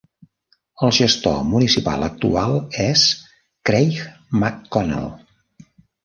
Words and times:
El 0.85 0.91
gestor 0.99 1.35
municipal 1.49 2.05
actual 2.07 2.57
és 2.85 3.03
Craig 3.71 3.99
McConnell. 4.39 5.13